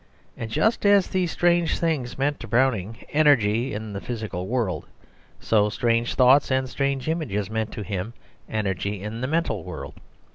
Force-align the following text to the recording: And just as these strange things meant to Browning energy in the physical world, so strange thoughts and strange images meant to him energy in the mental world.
And 0.35 0.49
just 0.49 0.83
as 0.83 1.05
these 1.05 1.29
strange 1.31 1.77
things 1.77 2.17
meant 2.17 2.39
to 2.39 2.47
Browning 2.47 3.05
energy 3.11 3.71
in 3.71 3.93
the 3.93 4.01
physical 4.01 4.47
world, 4.47 4.87
so 5.39 5.69
strange 5.69 6.15
thoughts 6.15 6.49
and 6.49 6.67
strange 6.67 7.07
images 7.07 7.51
meant 7.51 7.71
to 7.73 7.83
him 7.83 8.13
energy 8.49 9.03
in 9.03 9.21
the 9.21 9.27
mental 9.27 9.63
world. 9.63 9.93